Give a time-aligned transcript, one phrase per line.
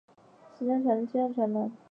[0.57, 1.71] 十项全能七项全能